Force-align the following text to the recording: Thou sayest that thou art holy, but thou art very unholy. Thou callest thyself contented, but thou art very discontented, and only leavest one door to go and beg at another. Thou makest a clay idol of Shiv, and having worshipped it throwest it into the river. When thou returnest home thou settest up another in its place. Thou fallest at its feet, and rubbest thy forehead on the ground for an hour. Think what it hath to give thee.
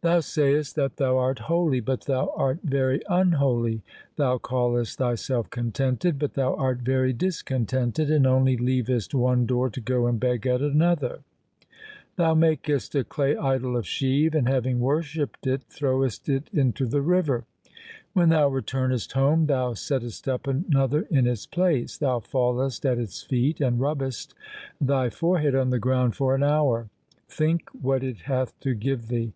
Thou 0.00 0.20
sayest 0.20 0.76
that 0.76 0.96
thou 0.98 1.18
art 1.18 1.40
holy, 1.40 1.80
but 1.80 2.02
thou 2.02 2.32
art 2.36 2.60
very 2.62 3.00
unholy. 3.10 3.82
Thou 4.14 4.38
callest 4.38 4.96
thyself 4.98 5.50
contented, 5.50 6.20
but 6.20 6.34
thou 6.34 6.54
art 6.54 6.82
very 6.82 7.12
discontented, 7.12 8.08
and 8.08 8.24
only 8.24 8.56
leavest 8.56 9.12
one 9.12 9.44
door 9.44 9.68
to 9.70 9.80
go 9.80 10.06
and 10.06 10.20
beg 10.20 10.46
at 10.46 10.62
another. 10.62 11.22
Thou 12.14 12.32
makest 12.34 12.94
a 12.94 13.02
clay 13.02 13.36
idol 13.36 13.76
of 13.76 13.88
Shiv, 13.88 14.36
and 14.36 14.46
having 14.48 14.78
worshipped 14.78 15.48
it 15.48 15.62
throwest 15.68 16.28
it 16.28 16.48
into 16.52 16.86
the 16.86 17.02
river. 17.02 17.42
When 18.12 18.28
thou 18.28 18.48
returnest 18.50 19.14
home 19.14 19.46
thou 19.46 19.74
settest 19.74 20.28
up 20.28 20.46
another 20.46 21.08
in 21.10 21.26
its 21.26 21.44
place. 21.44 21.98
Thou 21.98 22.20
fallest 22.20 22.86
at 22.86 22.98
its 22.98 23.24
feet, 23.24 23.60
and 23.60 23.80
rubbest 23.80 24.32
thy 24.80 25.10
forehead 25.10 25.56
on 25.56 25.70
the 25.70 25.80
ground 25.80 26.14
for 26.14 26.36
an 26.36 26.44
hour. 26.44 26.88
Think 27.28 27.68
what 27.70 28.04
it 28.04 28.20
hath 28.22 28.56
to 28.60 28.74
give 28.76 29.08
thee. 29.08 29.32